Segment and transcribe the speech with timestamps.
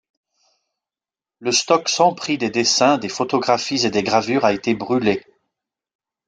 [1.37, 5.23] Le stock sans prix des dessins, des photographies et des gravures a été brûlé...